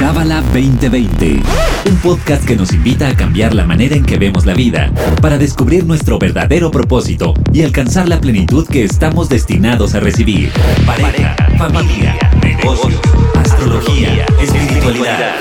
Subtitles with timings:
[0.00, 1.42] Cábala 2020,
[1.90, 5.36] un podcast que nos invita a cambiar la manera en que vemos la vida para
[5.36, 10.52] descubrir nuestro verdadero propósito y alcanzar la plenitud que estamos destinados a recibir.
[10.86, 12.98] Pareja, familia, negocios,
[13.36, 15.34] astrología, espiritualidad.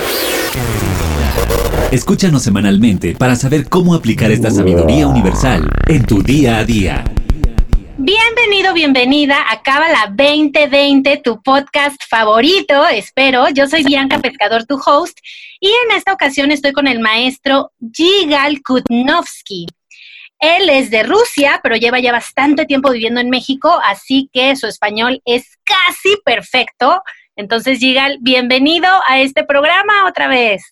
[1.91, 7.05] Escúchanos semanalmente para saber cómo aplicar esta sabiduría universal en tu día a día.
[8.50, 13.48] Bienvenido, bienvenida a Cábala 2020, tu podcast favorito, espero.
[13.49, 15.20] Yo soy Bianca Pescador, tu host,
[15.59, 19.67] y en esta ocasión estoy con el maestro Yigal Kutnovsky.
[20.40, 24.66] Él es de Rusia, pero lleva ya bastante tiempo viviendo en México, así que su
[24.66, 27.04] español es casi perfecto.
[27.35, 30.63] Entonces, Yigal, bienvenido a este programa otra vez.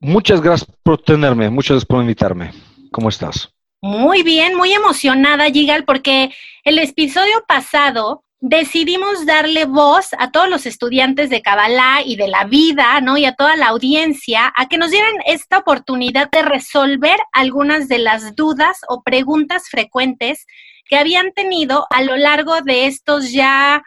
[0.00, 2.50] Muchas gracias por tenerme, muchas gracias por invitarme.
[2.90, 3.52] ¿Cómo estás?
[3.82, 6.34] Muy bien, muy emocionada, Yigal, porque
[6.64, 12.44] el episodio pasado decidimos darle voz a todos los estudiantes de Kabbalah y de la
[12.44, 13.16] vida, ¿no?
[13.16, 17.98] Y a toda la audiencia a que nos dieran esta oportunidad de resolver algunas de
[17.98, 20.46] las dudas o preguntas frecuentes
[20.86, 23.82] que habían tenido a lo largo de estos ya,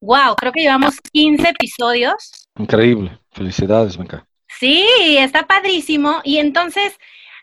[0.00, 2.48] wow, creo que llevamos 15 episodios.
[2.58, 4.26] Increíble, felicidades, Bianca.
[4.48, 6.20] Sí, está padrísimo.
[6.24, 6.98] Y entonces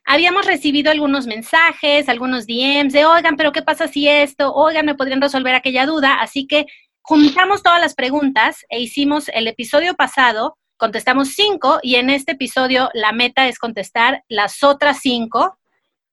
[0.08, 4.53] habíamos recibido algunos mensajes, algunos DMs de, oigan, pero ¿qué pasa si esto?
[4.53, 6.22] Oigan, ¿me podrían resolver aquella duda?
[6.22, 6.66] Así que
[7.02, 12.89] juntamos todas las preguntas e hicimos el episodio pasado, contestamos cinco y en este episodio
[12.94, 15.59] la meta es contestar las otras cinco.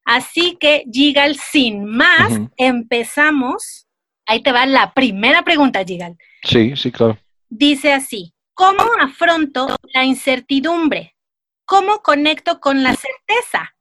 [0.05, 3.87] Así que, Gigal, sin más, empezamos.
[4.27, 6.17] Ahí te va la primera pregunta, Gigal.
[6.43, 7.17] Sí, sí, claro.
[7.49, 11.15] Dice así, ¿cómo afronto la incertidumbre?
[11.65, 13.74] ¿Cómo conecto con la certeza?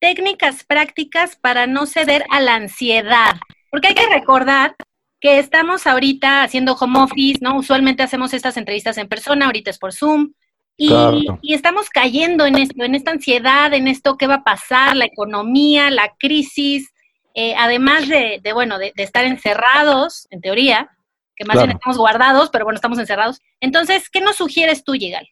[0.00, 3.36] Técnicas prácticas para no ceder a la ansiedad.
[3.70, 4.74] Porque hay que recordar
[5.20, 7.56] que estamos ahorita haciendo home office, ¿no?
[7.56, 10.32] Usualmente hacemos estas entrevistas en persona, ahorita es por Zoom.
[10.76, 15.04] Y, estamos cayendo en esto, en esta ansiedad, en esto que va a pasar, la
[15.04, 16.90] economía, la crisis,
[17.34, 20.88] eh, además de, bueno, de, estar encerrados, en teoría,
[21.36, 23.40] que más bien estamos guardados, pero bueno, estamos encerrados.
[23.60, 25.28] Entonces, ¿qué nos sugieres tú, Yigal?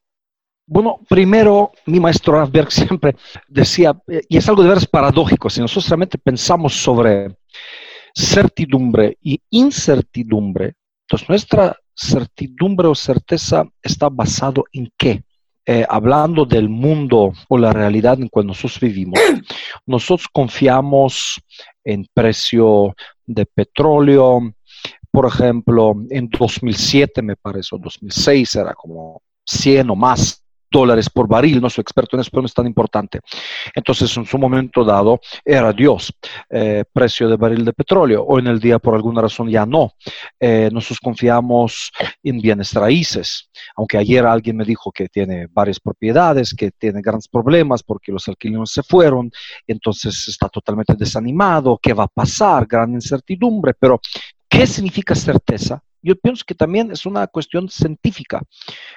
[0.71, 3.17] Bueno, primero, mi maestro Rafberg siempre
[3.49, 7.35] decía, eh, y es algo de veras paradójico, si nosotros realmente pensamos sobre
[8.15, 10.75] certidumbre y incertidumbre,
[11.07, 15.23] entonces nuestra certidumbre o certeza está basado en qué?
[15.65, 19.19] Eh, hablando del mundo o la realidad en que nosotros vivimos,
[19.87, 21.41] nosotros confiamos
[21.83, 24.53] en precio de petróleo,
[25.11, 31.29] por ejemplo, en 2007 me parece, o 2006 era como 100 o más dólares por
[31.29, 33.21] barril, no soy experto en eso, pero no es tan importante.
[33.75, 36.13] Entonces, en su momento dado, era Dios,
[36.51, 38.25] eh, precio de barril de petróleo.
[38.27, 39.93] Hoy en el día, por alguna razón, ya no.
[40.39, 41.91] Eh, nosotros confiamos
[42.23, 47.29] en bienes raíces, aunque ayer alguien me dijo que tiene varias propiedades, que tiene grandes
[47.29, 49.31] problemas porque los alquileres se fueron,
[49.67, 52.67] entonces está totalmente desanimado, ¿qué va a pasar?
[52.67, 54.01] Gran incertidumbre, pero
[54.49, 55.83] ¿qué significa certeza?
[56.09, 58.41] Yo pienso que también es una cuestión científica.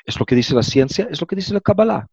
[0.06, 2.08] Es lo que dice la ciencia, es lo que dice la Kabbalah.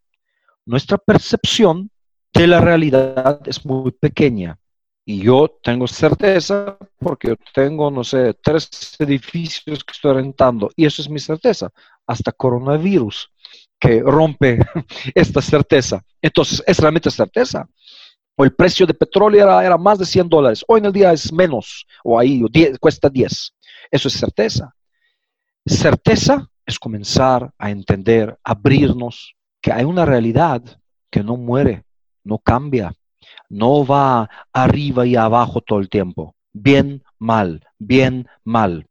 [0.67, 1.89] Nuestra percepción
[2.33, 4.59] de la realidad es muy pequeña.
[5.05, 10.69] Y yo tengo certeza porque yo tengo, no sé, tres edificios que estoy rentando.
[10.75, 11.71] Y eso es mi certeza.
[12.05, 13.31] Hasta coronavirus
[13.79, 14.59] que rompe
[15.15, 16.03] esta certeza.
[16.21, 17.69] Entonces, ¿es realmente certeza?
[18.37, 20.65] O el precio de petróleo era, era más de 100 dólares.
[20.67, 21.87] Hoy en el día es menos.
[22.03, 22.43] O ahí
[22.81, 23.55] cuesta 10.
[23.93, 24.75] Eso es certeza.
[25.69, 30.63] Certeza es comenzar a entender, abrirnos, que hay una realidad
[31.11, 31.85] que no muere,
[32.25, 32.95] no cambia,
[33.49, 36.35] no va arriba y abajo todo el tiempo.
[36.53, 38.87] Bien, mal, bien, mal.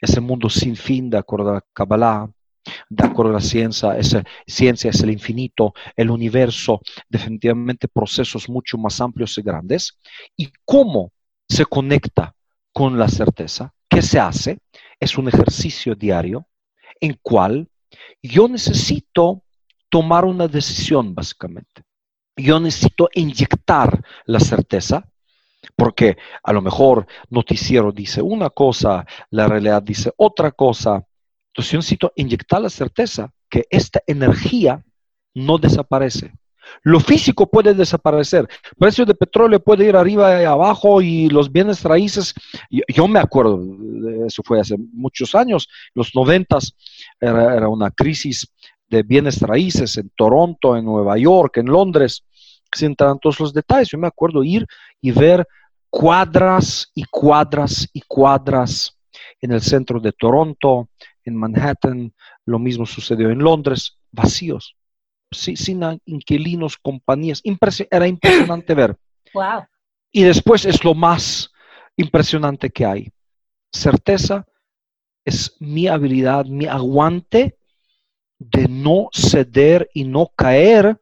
[0.00, 2.30] Ese mundo sin fin, de acuerdo a la Kabbalah,
[2.88, 8.76] de acuerdo a la ciencia, esa ciencia es el infinito, el universo, definitivamente procesos mucho
[8.78, 9.98] más amplios y grandes.
[10.36, 11.12] ¿Y cómo
[11.48, 12.35] se conecta
[12.76, 13.72] con la certeza?
[13.88, 14.58] ¿Qué se hace?
[15.00, 16.46] es un ejercicio diario
[17.00, 17.68] en cual
[18.22, 19.42] yo necesito
[19.88, 21.84] tomar una decisión, básicamente.
[22.36, 25.08] Yo necesito inyectar la certeza,
[25.74, 31.02] porque a lo mejor noticiero dice una cosa, la realidad dice otra cosa.
[31.48, 34.84] Entonces yo necesito inyectar la certeza que esta energía
[35.34, 36.34] no desaparece.
[36.82, 38.48] Lo físico puede desaparecer.
[38.78, 42.34] Precio de petróleo puede ir arriba y abajo y los bienes raíces,
[42.70, 43.60] yo, me acuerdo,
[44.26, 46.74] eso fue hace muchos años, los noventas
[47.20, 48.52] era, una crisis
[48.88, 52.24] de bienes raíces en Toronto, en Nueva York, en Londres,
[52.72, 53.88] sin todos los detalles.
[53.88, 54.66] Yo me acuerdo ir
[55.00, 55.46] y ver
[55.90, 58.96] cuadras y cuadras y cuadras
[59.40, 60.88] en el centro de Toronto,
[61.24, 62.12] en Manhattan,
[62.44, 64.76] lo mismo sucedió en Londres, vacíos
[65.30, 67.42] sin inquilinos, compañías.
[67.90, 68.96] era impresionante ver.
[69.34, 69.66] Wow.
[70.12, 71.50] Y después es lo más
[71.96, 73.12] impresionante que hay.
[73.70, 74.46] Certeza
[75.26, 77.58] es mi habilidad, mi aguante
[78.38, 80.98] de no ceder y no caer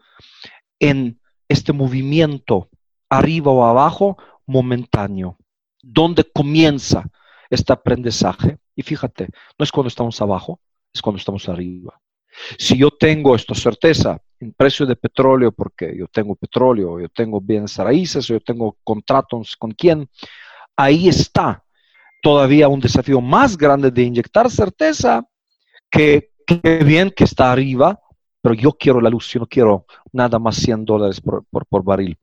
[0.80, 2.68] en este movimiento
[3.08, 4.16] arriba o abajo
[4.46, 5.36] momentáneo.
[5.82, 7.04] ¿Dónde comienza
[7.50, 8.58] este aprendizaje?
[8.74, 9.28] Y fíjate,
[9.58, 10.60] no es cuando estamos abajo,
[10.92, 12.00] es cuando estamos arriba.
[12.58, 17.40] Si yo tengo esta certeza en precio de petróleo, porque yo tengo petróleo, yo tengo
[17.40, 20.08] bienes raíces, yo tengo contratos con quién,
[20.76, 21.64] ahí está
[22.24, 25.22] todavía un desafío más grande de inyectar certeza
[25.90, 26.30] que,
[26.84, 28.00] bien que está arriba,
[28.40, 32.16] pero yo quiero la luz, yo no quiero nada más 100 dólares por, barril.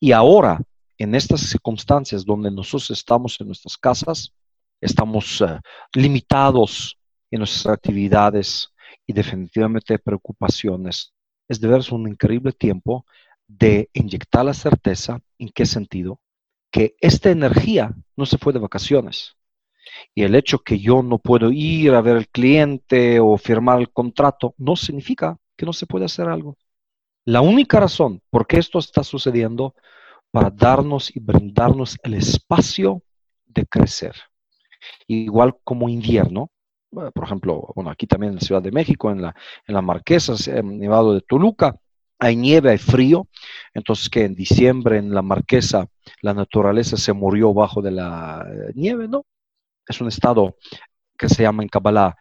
[0.00, 0.58] Y ahora,
[0.96, 4.32] en estas circunstancias donde nosotros estamos en nuestras casas,
[4.80, 5.60] estamos eh,
[5.94, 6.98] limitados
[7.30, 8.71] en nuestras actividades
[9.06, 11.12] y definitivamente preocupaciones,
[11.48, 13.04] es de veras un increíble tiempo
[13.46, 15.20] de inyectar la certeza.
[15.38, 16.20] ¿En qué sentido?
[16.70, 19.36] Que esta energía no se fue de vacaciones.
[20.14, 23.90] Y el hecho que yo no puedo ir a ver al cliente o firmar el
[23.90, 26.56] contrato no significa que no se puede hacer algo.
[27.24, 29.74] La única razón por qué esto está sucediendo
[30.30, 33.02] para darnos y brindarnos el espacio
[33.46, 34.14] de crecer.
[35.06, 36.50] Igual como invierno,
[36.92, 39.34] por ejemplo, bueno, aquí también en la Ciudad de México, en la,
[39.66, 41.76] en la Marquesa, en Nevado de Toluca,
[42.18, 43.26] hay nieve, hay frío,
[43.74, 45.86] entonces que en diciembre en la Marquesa
[46.20, 49.24] la naturaleza se murió bajo de la eh, nieve, ¿no?
[49.86, 50.56] Es un estado
[51.18, 52.16] que se llama en Kabbalah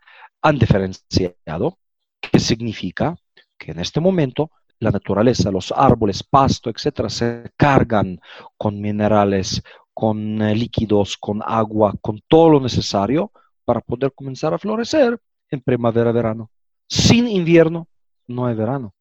[0.55, 1.77] diferenciado,
[2.19, 3.15] que significa
[3.57, 8.19] que en este momento la naturaleza, los árboles, pasto, etcétera, se cargan
[8.57, 9.61] con minerales,
[9.93, 13.31] con eh, líquidos, con agua, con todo lo necesario
[13.65, 15.19] para poder comenzar a florecer
[15.49, 16.49] en primavera-verano.
[16.87, 17.87] Sin invierno
[18.27, 18.93] no hay verano.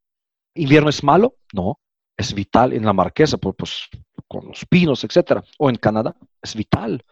[0.54, 1.36] ¿Invierno es malo?
[1.52, 1.78] No,
[2.16, 3.88] es vital en la marquesa, pues,
[4.28, 7.04] con los pinos, etcétera, o en Canadá, es vital.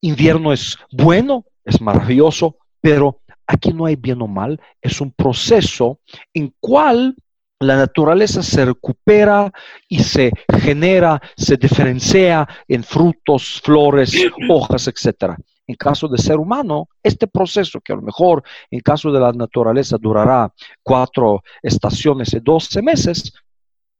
[0.00, 6.00] Invierno es bueno, es maravilloso, pero aquí no hay bien o mal, es un proceso
[6.32, 7.16] en cual
[7.60, 9.52] la naturaleza se recupera
[9.88, 14.12] y se genera, se diferencia en frutos, flores,
[14.48, 15.38] hojas, etcétera.
[15.66, 19.32] En caso de ser humano, este proceso, que a lo mejor en caso de la
[19.32, 20.52] naturaleza durará
[20.82, 23.32] cuatro estaciones y doce meses,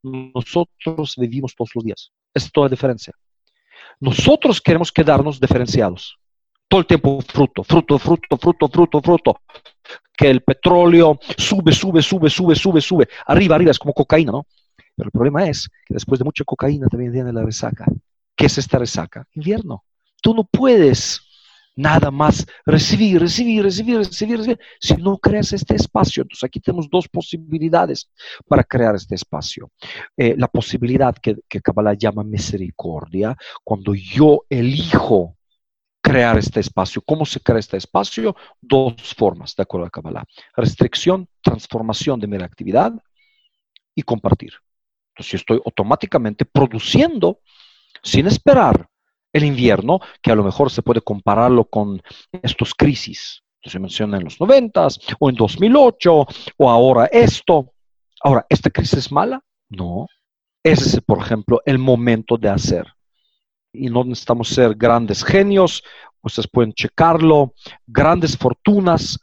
[0.03, 2.13] nosotros vivimos todos los días.
[2.35, 3.15] Es toda la diferencia.
[4.01, 6.19] Nosotros queremos quedarnos diferenciados.
[6.69, 9.41] Todo el tiempo fruto, fruto, fruto, fruto, fruto, fruto.
[10.17, 13.09] Que el petróleo sube, sube, sube, sube, sube, sube.
[13.27, 14.47] Arriba, arriba, es como cocaína, ¿no?
[14.97, 17.87] Pero el problema es que después de mucha cocaína también viene la resaca.
[18.37, 19.27] ¿Qué es esta resaca?
[19.33, 19.85] Invierno.
[20.23, 21.21] Tú no puedes
[21.77, 26.23] nada más recibir, recibir, recibir, recibir, recibir, si no creas este espacio.
[26.23, 28.11] Entonces aquí tenemos dos posibilidades
[28.47, 29.71] para crear este espacio.
[30.17, 35.37] Eh, la posibilidad que, que Kabbalah llama misericordia, cuando yo elijo
[36.05, 37.01] crear este espacio.
[37.01, 38.37] ¿Cómo se crea este espacio?
[38.61, 40.25] Dos formas, de acuerdo a Kabbalah.
[40.55, 42.93] Restricción, transformación de mi actividad
[43.95, 44.53] y compartir.
[45.09, 47.41] Entonces yo estoy automáticamente produciendo
[48.03, 48.87] sin esperar
[49.35, 52.01] el invierno, que a lo mejor se puede compararlo con
[52.31, 53.43] estos crisis.
[53.63, 54.89] Se menciona en los 90
[55.19, 56.27] o en 2008
[56.57, 57.73] o ahora esto.
[58.23, 59.43] Ahora, ¿esta crisis es mala?
[59.69, 60.07] No.
[60.63, 62.87] Ese es, por ejemplo, el momento de hacer.
[63.73, 65.83] Y no necesitamos ser grandes genios,
[66.23, 67.55] ustedes pueden checarlo.
[67.87, 69.19] Grandes fortunas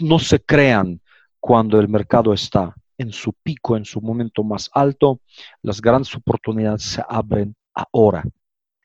[0.00, 1.00] no se crean
[1.40, 5.20] cuando el mercado está en su pico, en su momento más alto.
[5.62, 8.22] Las grandes oportunidades se abren ahora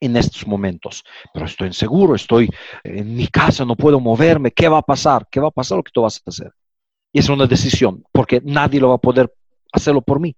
[0.05, 1.03] en estos momentos.
[1.33, 2.49] Pero estoy inseguro, estoy
[2.83, 4.51] en mi casa, no puedo moverme.
[4.51, 5.27] ¿Qué va a pasar?
[5.31, 6.51] ¿Qué va a pasar lo que tú vas a hacer?
[7.11, 9.33] Y es una decisión, porque nadie lo va a poder
[9.71, 10.35] hacerlo por mí.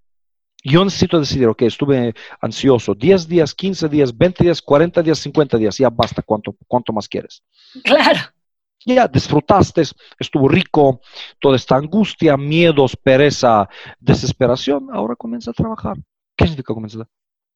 [0.64, 5.58] Yo necesito decidir, ok, estuve ansioso 10 días, 15 días, 20 días, 40 días, 50
[5.58, 7.44] días, ya basta, ¿cuánto, cuánto más quieres?
[7.84, 8.20] Claro.
[8.84, 9.84] Ya disfrutaste,
[10.20, 11.02] estuvo rico,
[11.40, 13.68] toda esta angustia, miedos, pereza,
[14.00, 15.98] desesperación, ahora comienza a trabajar.
[16.36, 17.08] ¿Qué significa comenzar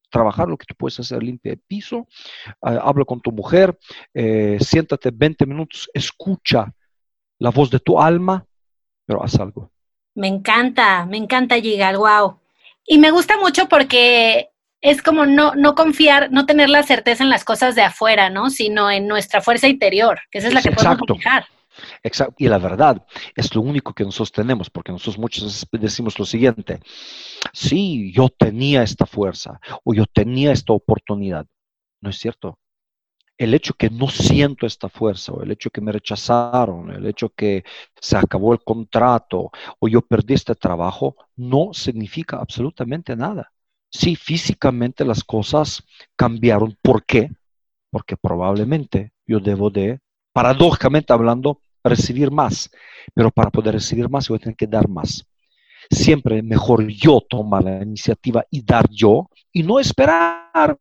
[0.09, 2.07] trabajar, lo que tú puedes hacer, limpia el piso,
[2.47, 3.77] eh, habla con tu mujer,
[4.13, 6.73] eh, siéntate 20 minutos, escucha
[7.39, 8.45] la voz de tu alma,
[9.05, 9.71] pero haz algo.
[10.15, 12.39] Me encanta, me encanta llegar, wow.
[12.85, 14.49] Y me gusta mucho porque
[14.81, 18.49] es como no, no confiar, no tener la certeza en las cosas de afuera, ¿no?
[18.49, 21.45] Sino en nuestra fuerza interior, que esa es la que podemos manejar.
[22.03, 22.35] Exacto.
[22.37, 23.05] Y la verdad
[23.35, 26.79] es lo único que nosotros tenemos, porque nosotros muchas veces decimos lo siguiente,
[27.53, 31.45] sí, yo tenía esta fuerza o yo tenía esta oportunidad.
[32.01, 32.57] No es cierto.
[33.39, 37.29] el hecho que no siento esta fuerza, o el hecho que me rechazaron, el hecho
[37.29, 37.63] que
[37.99, 43.51] se acabó el contrato, o yo perdí este trabajo, no significa absolutamente nada.
[43.89, 45.83] Sí, físicamente las cosas
[46.17, 46.77] cambiaron.
[46.81, 47.31] ¿Por qué?
[47.91, 49.99] Porque probablemente yo debo de,
[50.33, 52.69] paradójicamente hablando, recibir más.
[53.13, 55.25] Pero para poder recibir más, yo voy a tener que dar más.
[55.89, 60.77] Siempre mejor yo tomar la iniciativa y dar yo, y no esperar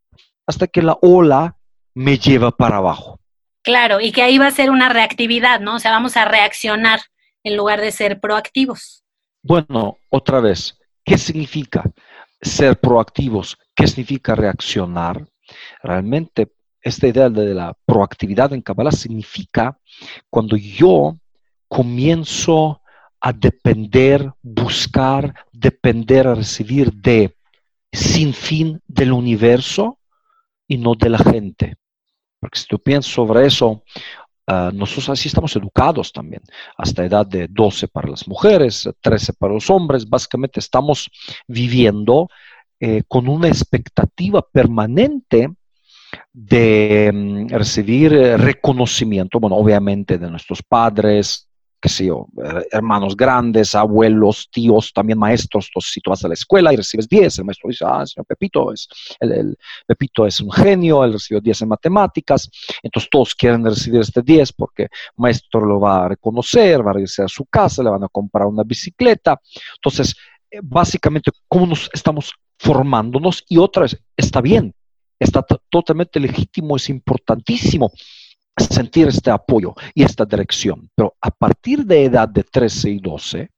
[0.46, 1.56] hasta que la ola
[1.94, 3.20] me lleva para abajo.
[3.62, 5.76] Claro, y que ahí va a ser una reactividad, ¿no?
[5.76, 7.00] O sea, vamos a reaccionar
[7.42, 9.04] en lugar de ser proactivos.
[9.42, 11.84] Bueno, otra vez, ¿qué significa
[12.40, 13.56] ser proactivos?
[13.74, 15.26] ¿Qué significa reaccionar?
[15.82, 16.48] Realmente,
[16.82, 19.78] esta idea de la proactividad en Kabbalah significa
[20.30, 21.16] cuando yo
[21.68, 22.80] comienzo
[23.20, 27.34] a depender, buscar, depender, a recibir de
[27.92, 29.98] sin fin del universo
[30.66, 31.76] y no de la gente.
[32.38, 33.82] Porque si tú piensas sobre eso,
[34.46, 36.42] ah, nosotros así estamos educados también,
[36.76, 41.10] hasta edad de 12 para las mujeres, 13 para los hombres, básicamente estamos
[41.48, 42.28] viviendo
[42.78, 45.48] eh, con una expectativa permanente
[46.32, 51.48] de mm, recibir eh, reconocimiento, bueno, obviamente de nuestros padres,
[51.80, 52.26] qué sé yo,
[52.72, 55.66] hermanos grandes, abuelos, tíos, también maestros.
[55.68, 58.26] Entonces, si tú vas a la escuela y recibes 10, el maestro dice, ah, señor
[58.26, 58.88] Pepito es,
[59.20, 59.56] el,
[59.86, 62.50] Pepito es un genio, él recibió 10 en matemáticas.
[62.82, 66.94] Entonces, todos quieren recibir este 10 porque el maestro lo va a reconocer, va a
[66.94, 69.40] regresar a su casa, le van a comprar una bicicleta.
[69.76, 70.16] Entonces,
[70.50, 73.44] eh, básicamente, ¿cómo nos estamos formándonos?
[73.48, 74.74] Y otra vez, está bien,
[75.18, 77.92] está totalmente legítimo, es importantísimo
[78.56, 80.90] sentir este apoyo y esta dirección.
[80.94, 83.48] Pero a partir de edad de 13 y 12,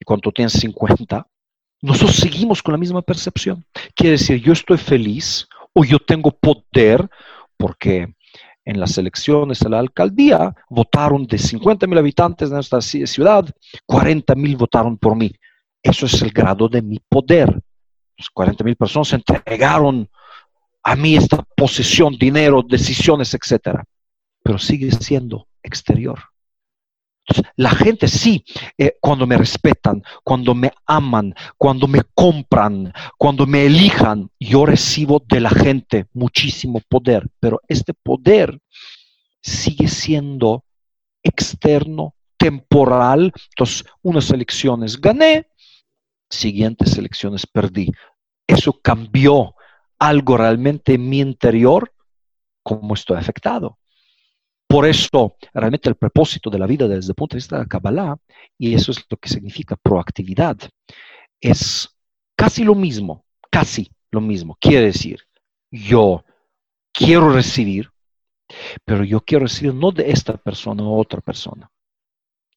[0.00, 1.26] y cuando tienes 50,
[1.82, 3.64] nosotros seguimos con la misma percepción.
[3.94, 7.08] Quiere decir, yo estoy feliz o yo tengo poder
[7.56, 8.14] porque
[8.64, 13.44] en las elecciones a la alcaldía votaron de 50 mil habitantes de nuestra ciudad,
[13.86, 15.30] 40 mil votaron por mí.
[15.82, 17.60] Eso es el grado de mi poder.
[18.16, 20.08] Los 40 mil personas entregaron
[20.84, 23.84] a mí esta posesión, dinero, decisiones, etcétera
[24.44, 26.20] pero sigue siendo exterior.
[27.56, 28.44] la gente sí,
[28.76, 35.22] eh, cuando me respetan, cuando me aman, cuando me compran, cuando me elijan, yo recibo
[35.26, 38.60] de la gente muchísimo poder, pero este poder
[39.42, 40.64] sigue siendo
[41.22, 43.32] externo, temporal.
[43.52, 45.46] Entonces, unas elecciones gané,
[46.28, 47.90] siguientes elecciones perdí.
[48.46, 49.54] Eso cambió
[49.98, 51.92] algo realmente en mi interior,
[52.62, 53.78] cómo estoy afectado.
[54.66, 57.68] Por eso, realmente el propósito de la vida desde el punto de vista de la
[57.68, 58.16] Kabbalah,
[58.58, 60.56] y eso es lo que significa proactividad,
[61.40, 61.88] es
[62.36, 64.56] casi lo mismo, casi lo mismo.
[64.60, 65.20] Quiere decir,
[65.70, 66.24] yo
[66.92, 67.90] quiero recibir,
[68.84, 71.70] pero yo quiero recibir no de esta persona o otra persona.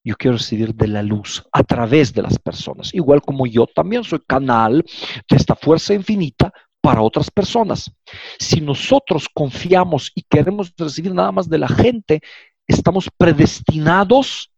[0.03, 2.93] Yo quiero recibir de la luz a través de las personas.
[2.93, 4.85] Igual como yo también soy canal
[5.29, 6.53] de esta fuerza infinita
[6.87, 7.91] para otras personas.
[8.39, 12.21] Si nosotros confiamos y queremos recibir nada más de la gente,
[12.65, 14.49] estamos predestinados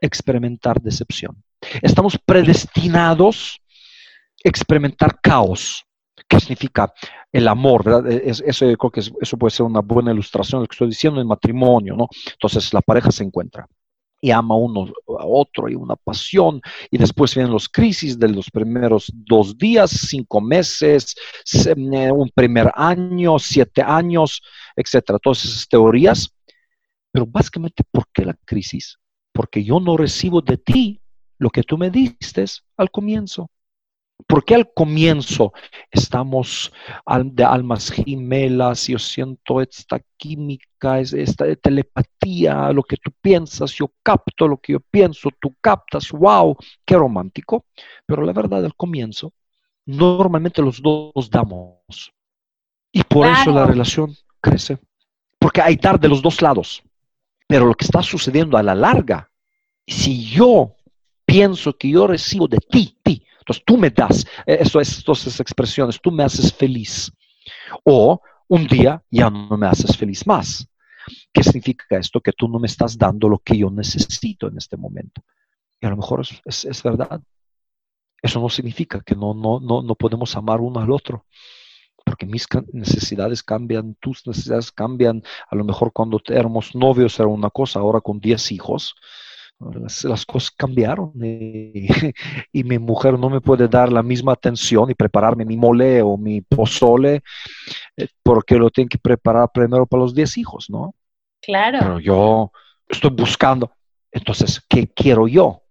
[0.00, 1.42] a experimentar decepción.
[1.82, 3.60] Estamos predestinados
[4.44, 5.84] a experimentar caos.
[6.28, 6.92] ¿Qué significa
[7.32, 7.82] el amor?
[7.82, 8.12] ¿verdad?
[8.12, 11.26] eso, creo que eso puede ser una buena ilustración de lo que estoy diciendo en
[11.26, 12.06] matrimonio, ¿no?
[12.30, 13.66] Entonces la pareja se encuentra
[14.20, 14.86] y ama uno
[15.18, 19.90] a otro, y una pasión, y después vienen los crisis de los primeros dos días,
[19.90, 21.14] cinco meses,
[21.66, 24.42] eh, un primer año, siete años,
[24.74, 26.30] etcétera, todas esas teorías.
[27.12, 28.98] Pero básicamente, ¿por qué la crisis?
[29.32, 31.00] Porque yo no recibo de ti
[31.38, 32.44] lo que tú me diste
[32.76, 33.50] al comienzo.
[34.26, 35.52] Porque al comienzo
[35.90, 36.72] estamos
[37.24, 44.48] de almas gemelas, yo siento esta química, esta telepatía, lo que tú piensas, yo capto
[44.48, 47.66] lo que yo pienso, tú captas, wow, qué romántico.
[48.06, 49.32] Pero la verdad, al comienzo,
[49.84, 52.12] normalmente los dos damos.
[52.92, 54.78] Y por eso la relación crece.
[55.38, 56.82] Porque hay dar de los dos lados.
[57.46, 59.30] Pero lo que está sucediendo a la larga,
[59.86, 60.74] si yo
[61.24, 66.00] pienso que yo recibo de ti, ti, entonces tú me das, eso es, esas expresiones,
[66.00, 67.12] tú me haces feliz.
[67.84, 70.68] O un día ya no me haces feliz más.
[71.32, 72.20] ¿Qué significa esto?
[72.20, 75.22] Que tú no me estás dando lo que yo necesito en este momento.
[75.80, 77.20] Y a lo mejor es, es, verdad.
[78.20, 81.24] Eso no significa que no, no, no, no podemos amar uno al otro
[82.04, 85.22] porque mis necesidades cambian, tus necesidades cambian.
[85.48, 88.94] A lo mejor cuando éramos novios era una cosa, ahora con 10 hijos,
[89.58, 91.88] Las, cosas cambiaron y,
[92.52, 96.18] y, mi mujer no me puede dar la misma atención y prepararme mi mole o
[96.18, 97.22] mi pozole
[97.96, 100.94] eh, porque lo tengo que preparar primero para los 10 hijos, ¿no?
[101.40, 101.78] Claro.
[101.80, 102.52] Pero yo
[102.86, 103.72] estoy buscando.
[104.12, 105.62] Entonces, ¿qué quiero yo?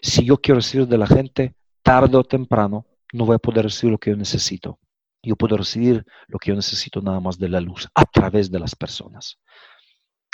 [0.00, 3.90] Si yo quiero recibir de la gente, tarde o temprano, no voy a poder recibir
[3.92, 4.78] lo que yo necesito.
[5.20, 8.60] Yo puedo recibir lo que yo necesito nada más de la luz a través de
[8.60, 9.40] las personas,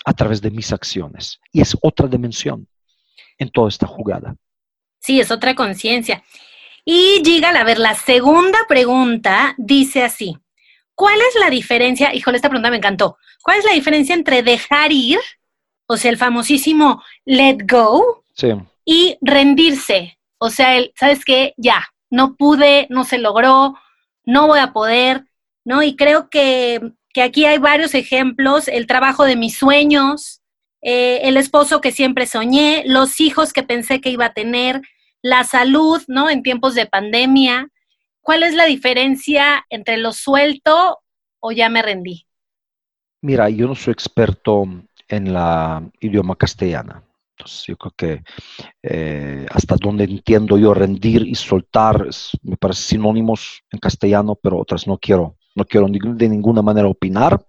[0.04, 1.40] a través de mis acciones.
[1.52, 2.68] Y es otra dimensión
[3.42, 4.34] en toda esta jugada.
[5.00, 6.22] Sí, es otra conciencia.
[6.84, 10.36] Y llega a ver, la segunda pregunta dice así,
[10.94, 12.14] ¿cuál es la diferencia?
[12.14, 13.18] Híjole, esta pregunta me encantó.
[13.42, 15.18] ¿Cuál es la diferencia entre dejar ir,
[15.86, 18.24] o sea, el famosísimo let go,
[18.84, 20.18] y rendirse?
[20.38, 21.54] O sea, el, ¿sabes qué?
[21.56, 23.74] Ya, no pude, no se logró,
[24.24, 25.24] no voy a poder,
[25.64, 25.82] ¿no?
[25.82, 26.80] Y creo que,
[27.12, 30.41] que aquí hay varios ejemplos, el trabajo de mis sueños,
[30.82, 34.82] eh, el esposo que siempre soñé, los hijos que pensé que iba a tener,
[35.22, 36.28] la salud, ¿no?
[36.28, 37.68] En tiempos de pandemia.
[38.20, 40.98] ¿Cuál es la diferencia entre lo suelto
[41.40, 42.26] o ya me rendí?
[43.20, 44.64] Mira, yo no soy experto
[45.08, 47.04] en la idioma castellana.
[47.36, 48.22] Entonces, yo creo que
[48.82, 52.08] eh, hasta donde entiendo yo rendir y soltar
[52.42, 57.44] me parece sinónimos en castellano, pero otras no quiero, no quiero de ninguna manera opinar.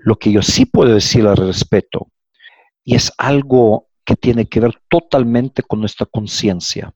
[0.00, 2.08] Lo que yo sí puedo decir al respecto
[2.84, 6.92] y es algo que tiene que ver totalmente con nuestra conciencia,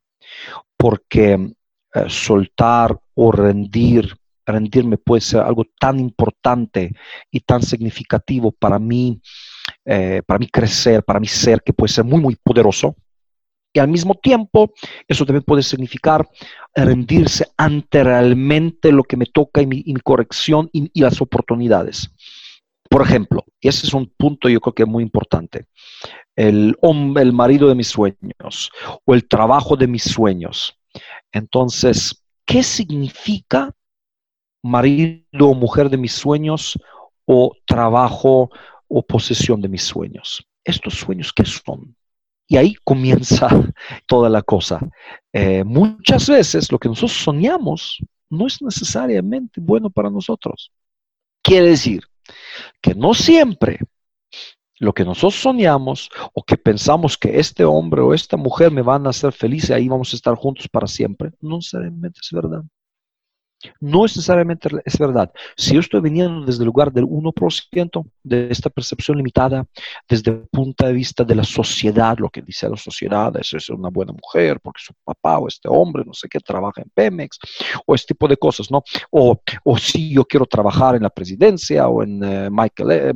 [0.77, 1.55] porque
[1.95, 4.15] eh, soltar o rendir,
[4.45, 6.93] rendirme puede ser algo tan importante
[7.31, 9.21] y tan significativo para mí,
[9.85, 12.95] eh, para mí crecer, para mi ser, que puede ser muy, muy poderoso.
[13.73, 14.73] Y al mismo tiempo,
[15.07, 16.27] eso también puede significar
[16.75, 22.11] rendirse ante realmente lo que me toca y mi, corrección y las oportunidades.
[22.89, 25.67] Por ejemplo, y ese es un punto yo creo que es muy importante,
[26.37, 28.71] el hombre, el marido de mis sueños
[29.05, 30.79] o el trabajo de mis sueños.
[31.33, 33.75] Entonces, ¿qué significa
[34.63, 36.79] marido o mujer de mis sueños
[37.27, 38.51] o trabajo
[38.89, 40.47] o posesión de mis sueños?
[40.65, 41.95] ¿Estos sueños qué son?
[42.47, 43.49] Y ahí comienza
[44.07, 44.81] toda la cosa.
[45.33, 47.99] Eh, muchas veces lo que nosotros soñamos
[48.31, 50.73] no es necesariamente bueno para nosotros.
[51.43, 52.03] Quiere decir,
[52.81, 53.79] que no siempre
[54.79, 59.07] lo que nosotros soñamos o que pensamos que este hombre o esta mujer me van
[59.07, 62.63] a hacer feliz y ahí vamos a estar juntos para siempre, no necesariamente es verdad.
[63.81, 65.33] No necesariamente es verdad.
[65.57, 69.67] Si yo estoy viniendo desde el lugar del 1% de esta percepción limitada,
[70.09, 73.69] desde el punto de vista de la sociedad, lo que dice la sociedad es, es
[73.69, 77.39] una buena mujer porque su papá o este hombre, no sé qué, trabaja en Pemex,
[77.85, 78.83] o este tipo de cosas, ¿no?
[79.11, 83.13] O, o si yo quiero trabajar en la presidencia o en uh, Michael, eh,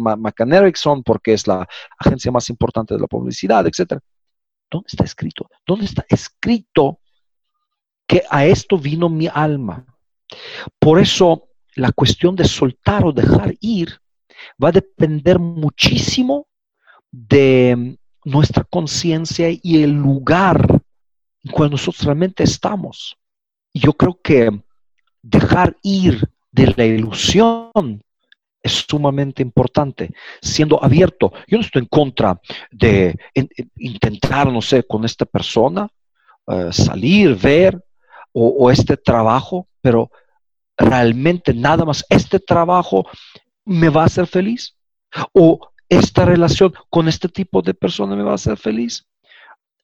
[1.04, 1.66] porque es la
[1.98, 4.00] agencia más importante de la publicidad, etc.
[4.70, 5.48] ¿Dónde está escrito?
[5.66, 6.98] ¿Dónde está escrito
[8.06, 9.86] que a esto vino mi alma?
[10.78, 13.98] Por eso la cuestión de soltar o dejar ir
[14.62, 16.46] va a depender muchísimo
[17.10, 20.80] de nuestra conciencia y el lugar
[21.44, 23.16] en cual nosotros realmente estamos.
[23.74, 24.50] yo creo que
[25.22, 28.02] dejar ir de la ilusión
[28.62, 31.32] es sumamente importante, siendo abierto.
[31.48, 32.40] Yo no estoy en contra
[32.70, 33.18] de
[33.76, 35.88] intentar, no sé, con esta persona,
[36.46, 37.82] eh, salir, ver,
[38.32, 40.10] o, este trabajo, pero
[40.76, 43.06] realmente nada más este trabajo
[43.64, 44.76] me va a hacer feliz
[45.32, 49.06] o esta relación con este tipo de persona me va a hacer feliz.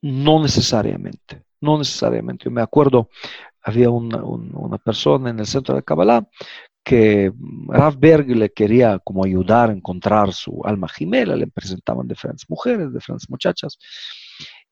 [0.01, 2.45] No necesariamente, no necesariamente.
[2.45, 3.11] Yo me acuerdo,
[3.61, 6.27] había una, una persona en el centro de Kabbalah
[6.83, 7.31] que
[7.67, 12.95] Rav Berg le quería como ayudar a encontrar su alma gemela, le presentaban diferentes mujeres,
[12.95, 13.79] diferentes muchachas.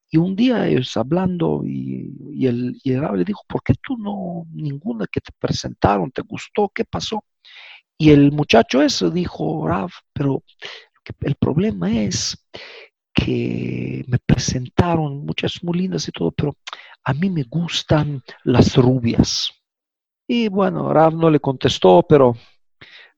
[0.09, 5.07] Y un día ellos hablando y, el, y le dijo, ¿por qué tú no, ninguna
[5.11, 6.71] que te presentaron, te gustó?
[6.75, 7.25] ¿Qué pasó?
[7.99, 10.43] Y el muchacho eso dijo, Rav, pero
[11.21, 12.47] el problema es
[13.13, 16.57] que me presentaron muchas muy lindas y todo, pero
[17.03, 19.51] a mí me gustan las rubias.
[20.29, 22.37] Y bueno, Rav no le contestó, pero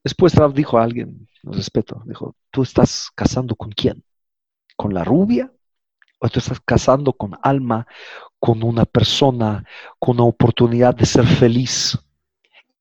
[0.04, 4.04] después Rav dijo a alguien, respeto, dijo, ¿tú estás casando con quién?
[4.76, 5.52] ¿Con la rubia
[6.18, 7.86] o tú estás casando con alma,
[8.38, 9.64] con una persona,
[9.98, 11.98] con una oportunidad de ser feliz.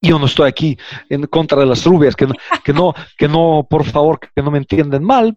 [0.01, 0.77] Yo no estoy aquí
[1.09, 4.51] en contra de las rubias, que no, que no, que no, por favor, que no
[4.51, 5.35] me entienden mal,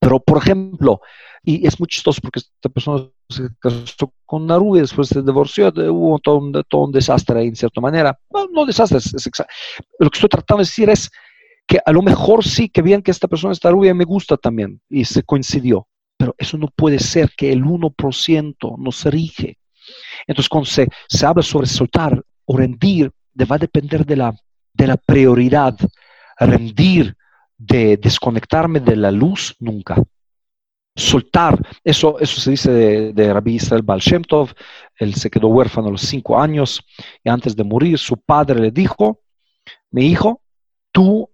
[0.00, 1.00] pero por ejemplo,
[1.42, 5.68] y es muy chistoso porque esta persona se casó con una rubia, después se divorció,
[5.68, 6.38] hubo todo
[6.80, 8.18] un, desastre ahí en cierta manera.
[8.32, 9.30] No, no desastre, es,
[9.98, 11.10] lo que estoy tratando de decir es
[11.66, 14.80] que a lo mejor sí que bien que esta persona está rubia me gusta también
[14.88, 15.86] y se coincidió
[16.18, 19.56] pero eso no puede ser que el 1% nos rige.
[20.26, 23.10] Entonces, cuando se, se habla sobre soltar o rendir,
[23.50, 24.34] va a depender de la,
[24.74, 25.78] de la prioridad.
[26.38, 27.16] Rendir,
[27.56, 29.96] de desconectarme de la luz, nunca.
[30.94, 34.52] Soltar, eso, eso se dice de, de Rabbi Israel Baal Shem Tov,
[34.96, 36.80] él se quedó huérfano a los cinco años
[37.22, 39.20] y antes de morir su padre le dijo,
[39.90, 40.40] mi hijo,
[40.92, 41.30] tú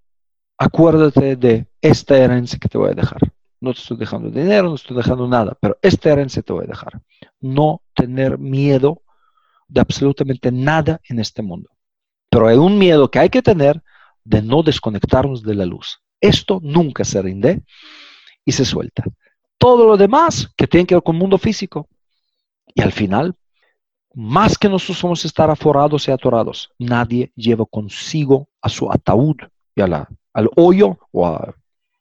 [0.59, 3.21] acuérdate de esta herencia que te voy a dejar.
[3.61, 6.69] No te estoy dejando dinero, no estoy dejando nada, pero esta herencia te voy a
[6.69, 7.01] dejar.
[7.41, 9.03] No tener miedo
[9.69, 11.71] de absolutamente nada en este mundo.
[12.31, 13.83] Pero hay un miedo que hay que tener
[14.25, 16.01] de no desconectarnos de la luz.
[16.21, 17.63] Esto nunca se rinde
[18.45, 19.05] y se suelta.
[19.59, 21.89] Todo lo demás que tiene que ver con el mundo físico.
[22.75, 23.35] Y al final,
[24.15, 29.37] más que nosotros somos estar aforados y atorados, nadie lleva consigo a su ataúd
[29.75, 31.55] y al hoyo o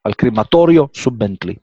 [0.03, 1.59] al crematorio su Bentley.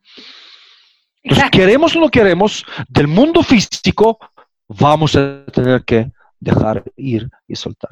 [1.22, 4.18] Entonces, queremos o no queremos, del mundo físico
[4.68, 7.90] vamos a tener que dejar ir y soltar.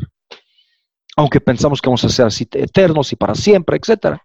[1.17, 4.19] Aunque pensamos que vamos a ser así eternos y para siempre, etc.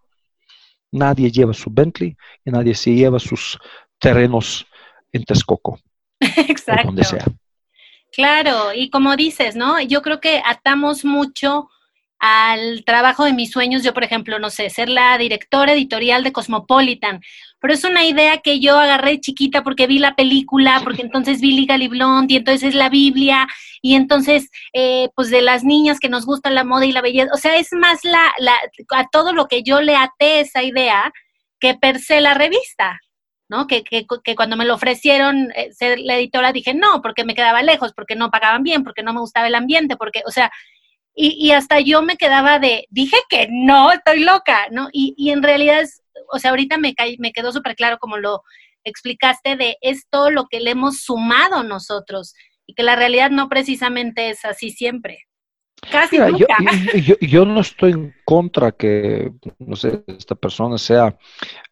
[0.92, 3.58] Nadie lleva su Bentley y nadie se lleva sus
[4.00, 4.66] terrenos
[5.12, 5.80] en Texcoco.
[6.20, 6.88] Exacto.
[6.88, 7.26] donde sea.
[8.12, 9.82] Claro, y como dices, ¿no?
[9.82, 11.70] Yo creo que atamos mucho
[12.26, 16.32] al trabajo de mis sueños, yo por ejemplo, no sé, ser la directora editorial de
[16.32, 17.20] Cosmopolitan,
[17.60, 21.52] pero es una idea que yo agarré chiquita porque vi la película, porque entonces vi
[21.52, 23.46] Legally Blonde y entonces es la Biblia
[23.82, 27.30] y entonces eh, pues de las niñas que nos gusta la moda y la belleza,
[27.34, 28.54] o sea, es más la, la,
[28.92, 31.12] a todo lo que yo le até esa idea
[31.60, 33.02] que per se la revista.
[33.50, 33.68] ¿no?
[33.68, 37.36] Que, que, que, cuando me lo ofrecieron eh, ser la editora dije no, porque me
[37.36, 40.50] quedaba lejos, porque no pagaban bien, porque no me gustaba el ambiente, porque, o sea,
[41.16, 44.90] y, hasta yo me quedaba de, dije que no, estoy loca, ¿no?
[44.92, 48.42] Y, y en realidad, es, o sea, ahorita me, me quedó súper claro como lo
[48.84, 52.34] explicaste de esto lo que le hemos sumado nosotros
[52.66, 55.20] y que la realidad no precisamente es así siempre.
[55.92, 56.58] Casi nunca.
[56.96, 61.18] Yo, yo, no estoy en contra que, no sé, esta persona sea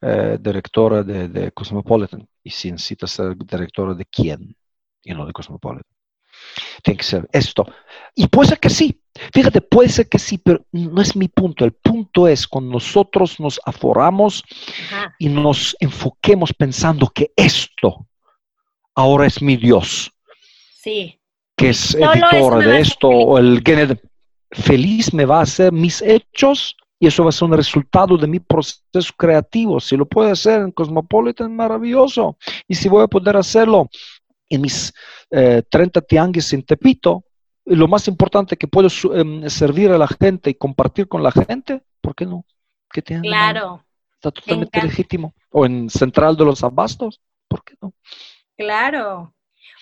[0.02, 4.56] eh, directora de, de, Cosmopolitan y si necesita ser directora de quién
[5.04, 5.86] y no de Cosmopolitan.
[6.84, 7.66] Tiene que ser esto.
[8.16, 9.02] Y puede ser que sí,
[9.34, 11.66] Fíjate, puede ser que sí, pero no es mi punto.
[11.66, 14.44] El punto es cuando nosotros nos aforamos
[15.20, 18.08] y nos enfoquemos pensando que esto
[18.96, 20.12] ahora es mi Dios.
[20.82, 21.20] Sí.
[21.58, 23.62] Que es editor de esto o el
[24.52, 28.28] feliz me va a hacer mis hechos y eso va a ser un resultado de
[28.28, 29.80] mi proceso creativo.
[29.80, 32.38] Si lo puedo hacer en Cosmopolitan, maravilloso.
[32.68, 33.90] Y si voy a poder hacerlo
[34.56, 34.94] en mis
[35.30, 37.24] 30 eh, tianguis en Tepito,
[37.66, 41.82] lo más importante que puedo em, servir a la gente y compartir con la gente,
[42.02, 42.46] ¿por qué no?
[42.92, 43.86] ¿Qué claro.
[44.16, 45.34] Está totalmente legítimo.
[45.50, 47.94] O en Central de los Abastos, ¿por qué no?
[48.58, 49.34] Claro.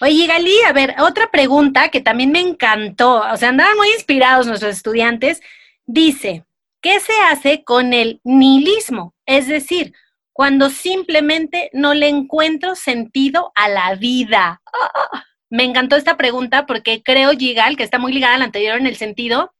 [0.01, 4.47] Oye, Gali, a ver, otra pregunta que también me encantó, o sea, andaban muy inspirados
[4.47, 5.41] nuestros estudiantes,
[5.86, 6.45] dice,
[6.79, 9.13] ¿qué se hace con el nihilismo?
[9.25, 9.93] Es decir,
[10.39, 14.62] cuando simplemente no le encuentro sentido a la vida.
[14.71, 15.25] ¡Ah!
[15.49, 18.88] Me encantó esta pregunta porque creo, Gigal, que está muy ligada a la anterior en
[18.88, 19.52] el sentido,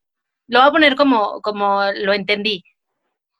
[0.48, 2.64] lo voy a poner como, como lo entendí.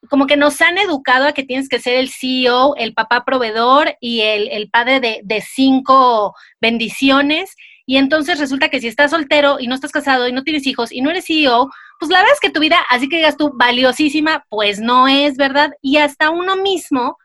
[0.10, 3.96] Como que nos han educado a que tienes que ser el CEO, el papá proveedor
[4.02, 7.56] y el, padre de, de cinco bendiciones.
[7.86, 10.92] Y entonces resulta que si estás soltero y no estás casado y no tienes hijos
[10.92, 13.54] y no eres CEO, pues la verdad es que tu vida, así que digas tú,
[13.56, 15.72] valiosísima, pues no es, ¿verdad?
[15.82, 17.16] Y hasta uno mismo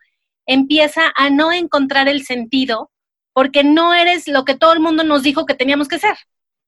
[0.45, 2.91] empieza a no encontrar el sentido
[3.33, 6.15] porque no eres lo que todo el mundo nos dijo que teníamos que ser.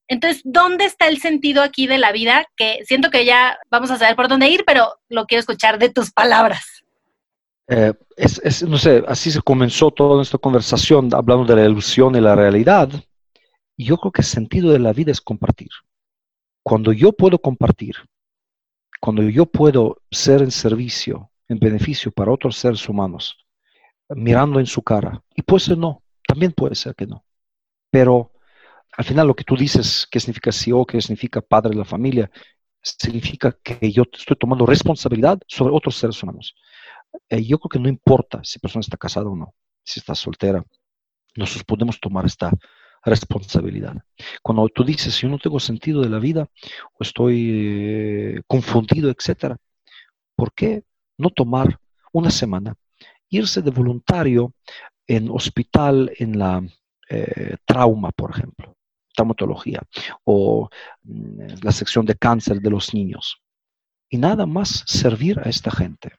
[0.10, 2.46] Entonces, ¿dónde está el sentido aquí de la vida?
[2.56, 5.90] Que siento que ya vamos a saber por dónde ir, pero lo quiero escuchar de
[5.90, 6.84] tus palabras.
[7.68, 12.22] Eh, es, no sé, así se comenzó toda nuestra conversación hablando de la ilusión y
[12.22, 12.90] la realidad.
[13.76, 15.70] Y yo creo que el sentido de la vida es compartir.
[16.64, 17.96] Cuando yo puedo compartir,
[19.00, 23.38] cuando yo puedo ser en servicio, en beneficio para otros seres humanos,
[24.10, 27.26] mirando en su cara, y puede ser no, también puede ser que no.
[27.90, 28.32] Pero
[28.98, 32.32] al final lo que tú dices, qué significa CEO, qué significa padre de la familia,
[32.82, 36.56] significa que yo estoy tomando responsabilidad sobre otros seres humanos.
[37.30, 40.64] Eh, yo creo que no importa si persona está casada o no, si está soltera,
[41.36, 42.52] nosotros podemos tomar esta
[43.04, 43.96] responsabilidad.
[44.42, 46.48] Cuando tú dices, yo no tengo sentido de la vida
[46.94, 49.58] o estoy eh, confundido, etcétera,
[50.36, 50.84] ¿por qué
[51.18, 51.80] no tomar
[52.12, 52.76] una semana,
[53.30, 54.54] irse de voluntario
[55.08, 56.64] en hospital en la
[57.10, 58.76] eh, trauma, por ejemplo,
[59.16, 59.82] traumatología,
[60.24, 60.70] o
[61.04, 63.42] mm, la sección de cáncer de los niños.
[64.10, 66.12] Y nada más servir a esta gente.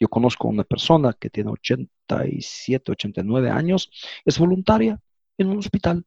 [0.00, 3.90] Yo conozco a una persona que tiene 87, 89 años,
[4.24, 5.00] es voluntaria
[5.38, 6.04] en un hospital.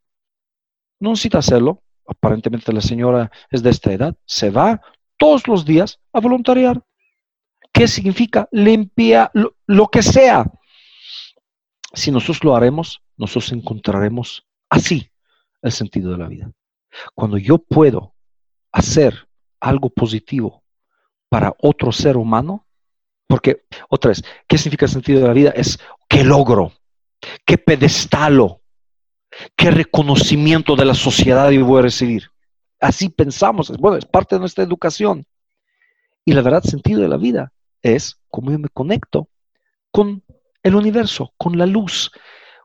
[0.99, 1.83] No necesita hacerlo.
[2.07, 4.15] Aparentemente la señora es de esta edad.
[4.25, 4.81] Se va
[5.17, 6.83] todos los días a voluntariar.
[7.77, 8.49] ¿Qué significa?
[8.51, 10.51] Limpia lo, que sea.
[11.93, 15.11] Si nosotros lo haremos, nosotros encontraremos así
[15.61, 16.51] el sentido de la vida.
[17.13, 18.15] Cuando yo puedo
[18.71, 19.27] hacer
[19.59, 20.63] algo positivo
[21.29, 22.65] para otro ser humano,
[23.27, 25.51] porque otra vez, ¿qué significa el sentido de la vida?
[25.51, 25.77] Es
[26.09, 26.71] qué logro,
[27.45, 28.63] qué pedestalo,
[29.55, 32.31] qué reconocimiento de la sociedad yo voy a recibir.
[32.79, 35.27] Así pensamos, bueno, es parte de nuestra educación.
[36.25, 37.53] Y la verdad, sentido de la vida
[37.95, 39.29] es cómo yo me conecto
[39.91, 40.23] con
[40.63, 42.11] el universo, con la luz,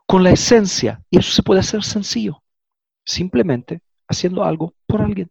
[0.05, 1.03] con la esencia.
[1.09, 2.43] Y eso se puede hacer sencillo,
[3.05, 5.29] simplemente haciendo algo por alguien.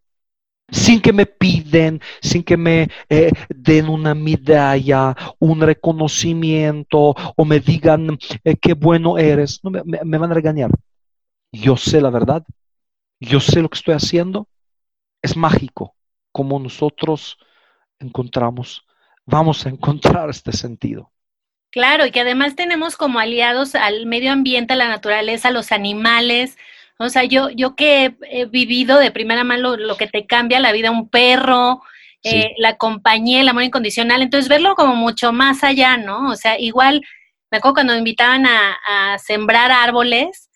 [0.70, 7.60] Sin que me piden, sin que me eh, den una medalla, un reconocimiento o me
[7.60, 9.60] digan eh, qué bueno eres.
[9.62, 10.70] No, me, me van a regañar.
[11.52, 12.42] Yo sé la verdad,
[13.20, 14.48] yo sé lo que estoy haciendo.
[15.20, 15.94] Es mágico
[16.32, 17.36] como nosotros
[17.98, 18.84] encontramos
[19.26, 21.12] vamos a encontrar este sentido.
[21.72, 25.72] Claro, y que además tenemos como aliados al medio ambiente, a la naturaleza, a los
[25.72, 26.58] animales.
[26.98, 30.72] O sea, yo, yo que he, vivido de primera mano lo, que te cambia la
[30.72, 31.82] vida, un perro,
[32.22, 34.20] eh, la compañía, el amor incondicional.
[34.20, 36.28] Entonces, verlo como mucho más allá, ¿no?
[36.28, 37.00] O sea, igual,
[37.50, 40.50] me acuerdo cuando me invitaban a, sembrar árboles,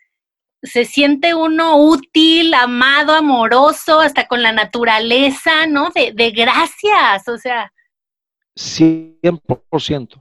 [0.62, 5.90] se siente uno útil, amado, amoroso, hasta con la naturaleza, ¿no?
[5.94, 7.72] De, de gracias, o sea,
[8.56, 10.18] 100%.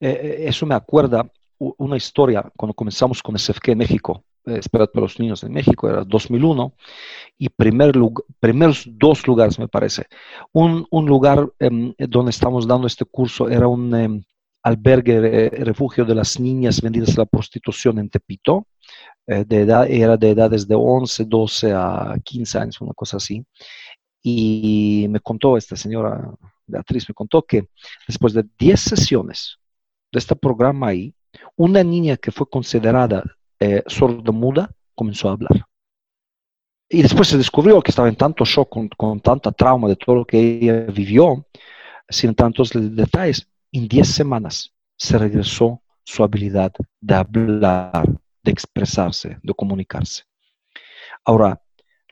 [0.00, 4.88] Eh, eh, eso me acuerda una historia cuando comenzamos con SFK en México, eh, para
[4.94, 6.74] los Niños en México, era 2001,
[7.38, 7.94] y primer
[8.40, 10.06] primeros dos lugares, me parece.
[10.52, 14.24] Un, lugar em, donde estamos dando este curso era un em,
[14.62, 18.66] albergue, refugio de las niñas vendidas a la prostitución en Tepito,
[19.26, 23.44] de edad, era de edades de 11, 12 a 15 años, una cosa así.
[24.22, 26.32] Y me contó esta señora
[26.66, 27.68] Beatriz me contó que
[28.06, 29.58] después de 10 sesiones
[30.12, 31.14] de este programa ahí,
[31.56, 33.24] una niña que fue considerada
[33.60, 35.66] eh, sordomuda comenzó a hablar.
[36.88, 40.16] Y después se descubrió que estaba en tanto shock, con, con tanta trauma de todo
[40.16, 41.46] lo que ella vivió,
[42.08, 43.48] sin tantos detalles.
[43.72, 48.06] En 10 semanas se regresó su habilidad de hablar,
[48.42, 50.22] de expresarse, de comunicarse.
[51.24, 51.60] Ahora,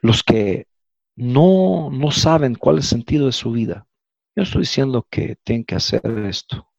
[0.01, 0.67] los que
[1.15, 3.87] no, no saben cuál es el sentido de su vida,
[4.35, 6.69] yo estoy diciendo que tienen que hacer esto,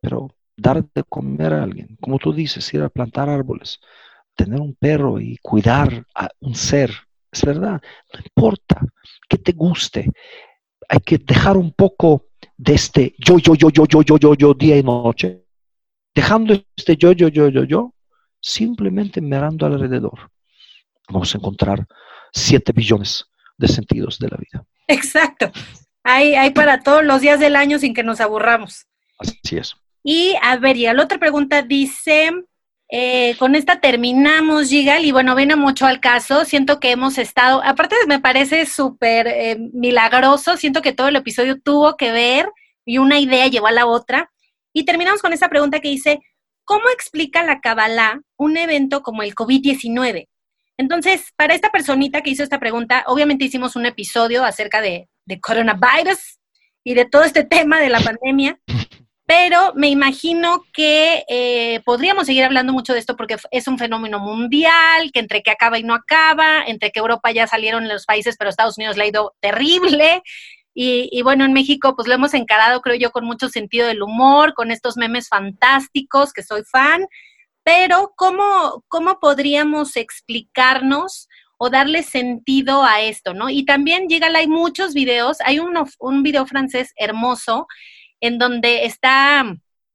[0.00, 3.80] pero dar de comer a alguien, como tú dices, ir a plantar árboles,
[4.34, 6.90] tener un perro y cuidar a un ser,
[7.30, 7.80] es verdad,
[8.12, 8.80] no importa
[9.28, 10.10] que te guste,
[10.88, 14.54] hay que dejar un poco de este yo, yo, yo, yo, yo, yo, yo, yo,
[14.54, 15.44] día y noche,
[16.14, 17.94] dejando este yo, yo, yo, yo, yo,
[18.40, 20.30] simplemente mirando alrededor.
[21.08, 21.86] Vamos a encontrar
[22.32, 23.26] siete billones
[23.56, 24.64] de sentidos de la vida.
[24.86, 25.50] Exacto.
[26.08, 28.86] Hay, para todos los días del año sin que nos aburramos.
[29.18, 29.76] Así es.
[30.04, 32.30] Y a ver, y la otra pregunta dice,
[32.88, 36.44] eh, con esta terminamos, Gigal, y bueno, viene mucho al caso.
[36.44, 41.60] Siento que hemos estado, aparte me parece súper eh, milagroso, siento que todo el episodio
[41.60, 42.48] tuvo que ver
[42.84, 44.30] y una idea llevó a la otra.
[44.72, 46.20] Y terminamos con esta pregunta que dice,
[46.64, 50.28] ¿cómo explica la Kabbalah un evento como el COVID-19?
[50.76, 55.40] Entonces, para esta personita que hizo esta pregunta, obviamente hicimos un episodio acerca de de
[55.40, 56.38] coronavirus
[56.84, 58.58] y de todo este tema de la pandemia,
[59.26, 64.20] pero me imagino que eh, podríamos seguir hablando mucho de esto porque es un fenómeno
[64.20, 68.36] mundial, que entre que acaba y no acaba, entre que Europa ya salieron los países,
[68.38, 70.22] pero Estados Unidos le ha ido terrible.
[70.78, 74.02] Y, y, bueno, en México pues lo hemos encarado, creo yo, con mucho sentido del
[74.02, 77.06] humor, con estos memes fantásticos, que soy fan,
[77.64, 83.48] pero ¿cómo, cómo podríamos explicarnos o darle sentido a esto, ¿no?
[83.48, 87.66] Y también llega, hay muchos videos, hay un video francés hermoso
[88.20, 89.44] en donde está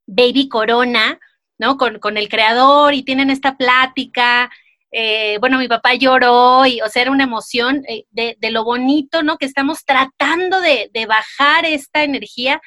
[0.06, 1.18] Baby Corona,
[1.58, 1.76] ¿no?
[1.76, 4.50] Con, el creador y tienen esta plática.
[4.90, 9.22] Eh, bueno, mi papá lloró y, o sea, era una emoción eh, de, lo bonito,
[9.22, 9.38] ¿no?
[9.38, 12.60] Que estamos tratando de, bajar esta energía,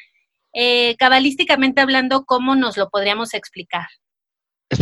[0.53, 3.87] eh, cabalísticamente hablando, ¿cómo nos lo podríamos explicar?
[4.69, 4.79] Es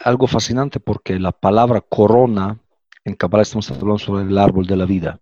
[0.00, 2.58] algo fascinante porque la palabra corona
[3.04, 5.20] en Kabbalah estamos hablando sobre el árbol de la vida.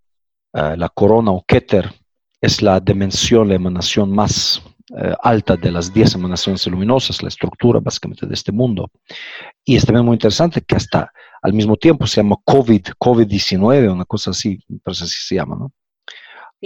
[0.53, 1.93] Ah, la corona o Keter
[2.41, 4.63] es la dimensión, la emanación más
[4.97, 8.91] eh, alta de las 10 emanaciones luminosas, la estructura básicamente de este mundo.
[9.65, 14.05] Y es también muy interesante que hasta al mismo tiempo se llama COVID, COVID-19, una
[14.05, 15.73] cosa así, parece así se llama, ¿no?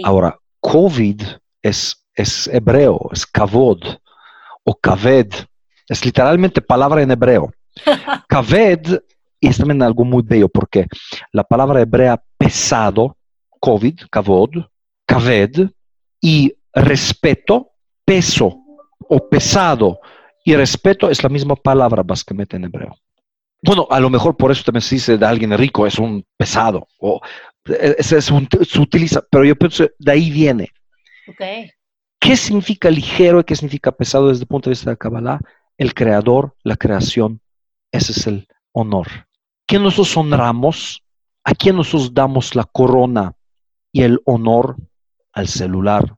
[0.03, 1.21] Ahora, COVID
[1.63, 3.79] es, es hebreo, es kavod,
[4.63, 5.33] o kaved.
[5.87, 7.51] Es literalmente palabra en hebreo.
[8.27, 9.01] Kaved
[9.39, 10.87] y es también algo muy bello porque
[11.31, 13.17] la palabra hebrea pesado,
[13.59, 14.65] COVID, kavod,
[15.05, 15.69] kaved,
[16.21, 17.71] y respeto,
[18.05, 18.57] peso
[18.99, 19.99] o pesado
[20.43, 22.95] y respeto es la misma palabra básicamente en hebreo.
[23.61, 26.87] Bueno, a lo mejor por eso también se dice de alguien rico es un pesado
[26.99, 27.19] o
[27.65, 30.69] es, se utiliza, pero yo pienso de ahí viene.
[31.27, 31.69] Okay.
[32.19, 35.39] ¿Qué significa ligero y qué significa pesado desde el punto de vista de Kabbalah?
[35.77, 37.41] El creador, la creación,
[37.91, 39.26] ese es el honor.
[39.67, 41.03] ¿Quién nosotros honramos?
[41.43, 43.33] ¿A quién nosotros damos la corona
[43.91, 44.77] y el honor?
[45.33, 46.15] Al celular,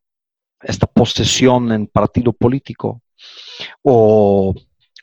[0.62, 3.02] esta posesión en partido político
[3.82, 4.56] o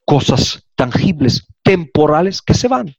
[0.07, 2.95] cosas tangibles, temporales que se van.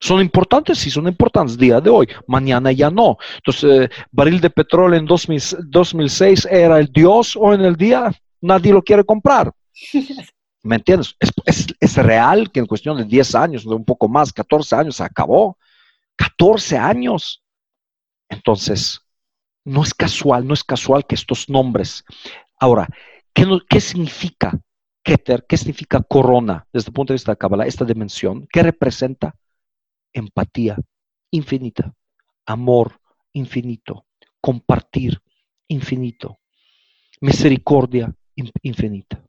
[0.00, 0.78] ¿Son importantes?
[0.78, 2.08] Sí, son importantes día de hoy.
[2.26, 3.18] Mañana ya no.
[3.36, 8.72] Entonces, eh, barril de petróleo en 2006 era el Dios o en el día nadie
[8.72, 9.52] lo quiere comprar.
[10.66, 11.16] ¿Me entiendes?
[11.80, 15.04] Es, real que en cuestión de 10 años, de un poco más, 14 años, se
[15.04, 15.56] acabó.
[16.16, 17.42] 14 años.
[18.28, 19.00] Entonces,
[19.64, 22.04] no es casual, no es casual que estos nombres.
[22.58, 22.88] Ahora,
[23.32, 24.58] ¿qué, qué significa
[25.02, 25.46] Keter?
[25.48, 27.66] ¿Qué significa corona desde el punto de vista de Kabbalah?
[27.66, 29.36] Esta dimensión, ¿qué representa?
[30.12, 30.76] Empatía
[31.30, 31.94] infinita,
[32.46, 33.00] amor
[33.32, 34.06] infinito,
[34.40, 35.20] compartir
[35.68, 36.38] infinito,
[37.20, 38.14] misericordia
[38.62, 39.25] infinita.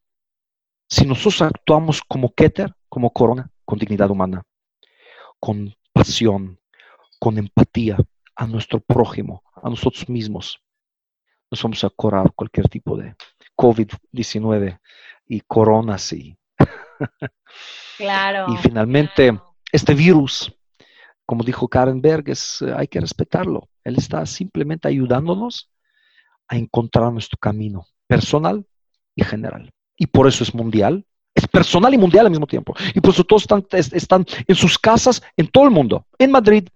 [0.90, 4.44] Si nosotros actuamos como Keter, como corona, con dignidad humana,
[5.40, 6.60] con pasión,
[7.20, 7.98] con empatía
[8.36, 10.62] a nuestro prójimo, a nosotros mismos,
[11.52, 13.16] nos vamos a curar cualquier tipo de
[13.58, 14.80] COVID-19
[15.28, 16.38] y coronas y...
[17.98, 18.46] Claro.
[18.54, 19.38] y finalmente,
[19.74, 20.56] este virus,
[21.26, 22.32] como dijo Karen Berg,
[22.78, 23.68] hay que respetarlo.
[23.84, 25.70] Él está simplemente ayudándonos
[26.48, 28.66] a encontrar nuestro camino personal
[29.16, 31.04] y general y por eso es mundial.
[31.34, 32.74] Es personal y mundial al mismo tiempo.
[32.96, 36.68] Y por eso todos están, están en sus casas en todo el mundo, en Madrid,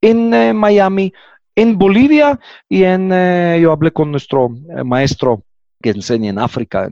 [0.00, 1.12] en eh, Miami,
[1.54, 2.38] en Bolivia
[2.68, 5.42] y en, eh, yo hablé con nuestro eh, maestro
[5.80, 6.90] que enseña en África,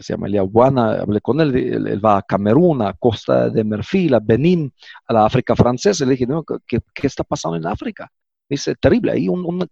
[0.00, 4.20] se llama Guana, hablé con él, él, va a Camerún, a Costa de Marfil, a
[4.20, 4.72] Benín,
[5.06, 6.26] a la África francesa, le dije,
[6.66, 8.10] ¿qué, ¿qué, está pasando en África?
[8.48, 9.68] Dice, terrible, ahí un, un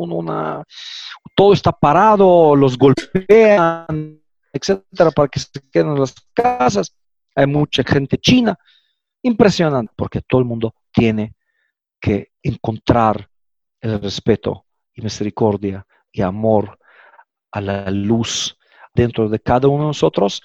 [0.00, 0.64] una,
[1.36, 4.20] todo está parado, los golpean,
[4.52, 6.96] etcétera, para que se queden en las casas.
[7.34, 8.58] Hay mucha gente china.
[9.22, 11.34] Impresionante, porque todo el mundo tiene
[12.00, 13.28] que encontrar
[13.80, 16.78] el respeto y misericordia y amor
[17.52, 18.56] a la luz
[18.94, 20.42] dentro de cada uno de nosotros,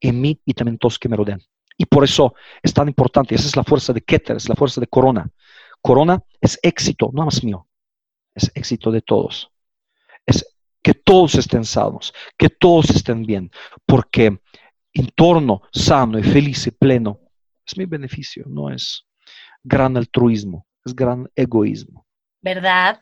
[0.00, 1.40] en mí y también todos que me rodean.
[1.76, 4.80] Y por eso es tan importante, esa es la fuerza de Keter, es la fuerza
[4.80, 5.30] de Corona.
[5.80, 7.68] Corona es éxito, no más mío,
[8.34, 9.53] es éxito de todos.
[10.26, 10.44] Es
[10.82, 13.50] que todos estén sanos, que todos estén bien,
[13.86, 14.38] porque
[14.92, 17.20] entorno sano y feliz y pleno
[17.66, 19.06] es mi beneficio, no es
[19.62, 22.06] gran altruismo, es gran egoísmo.
[22.42, 23.00] ¿Verdad?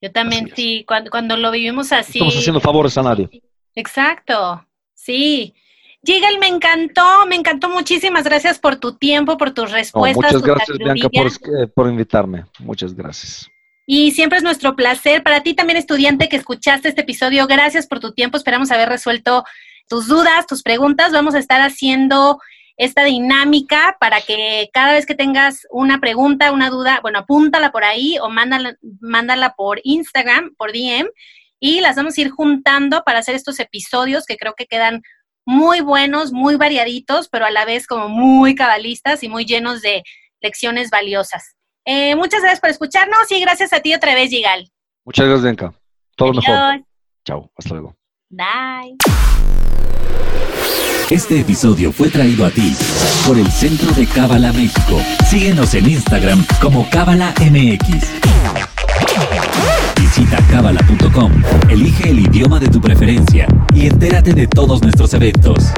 [0.00, 2.18] Yo también sí, cuando, cuando, lo vivimos así.
[2.18, 3.28] Estamos haciendo favores a nadie.
[3.74, 5.54] Exacto, sí.
[6.02, 7.68] Yigal, me encantó, me encantó.
[7.68, 10.34] Muchísimas gracias por tu tiempo, por tus respuestas.
[10.34, 12.44] muchas gracias, Bianca, eh, por, invitarme.
[12.58, 13.48] Muchas gracias.
[13.86, 15.22] Y siempre es nuestro placer.
[15.22, 18.36] Para ti también, estudiante que escuchaste este episodio, gracias por tu tiempo.
[18.36, 19.44] Esperamos haber resuelto
[19.88, 21.12] tus dudas, tus preguntas.
[21.12, 22.38] Vamos a estar haciendo
[22.76, 27.84] esta dinámica para que cada vez que tengas una pregunta, una duda, bueno, apúntala por
[27.84, 31.08] ahí o mándala, mándala por Instagram, por DM,
[31.60, 35.02] y las vamos a ir juntando para hacer estos episodios que creo que quedan
[35.44, 40.02] muy buenos, muy variaditos, pero a la vez como muy cabalistas y muy llenos de
[40.40, 41.56] lecciones valiosas.
[41.84, 44.70] Eh, muchas gracias por escucharnos y gracias a ti otra vez, Yigal.
[45.04, 45.74] Muchas gracias, Bianca.
[46.16, 46.84] Todo mejor.
[47.24, 47.96] Chao, hasta luego.
[48.30, 48.96] Bye.
[51.10, 52.74] Este episodio fue traído a ti
[53.26, 54.98] por el Centro de Cábala México.
[55.28, 58.22] Síguenos en Instagram como Cábala MX.
[60.00, 61.32] Visita cábala.com,
[61.68, 65.72] elige el idioma de tu preferencia y entérate de todos nuestros eventos.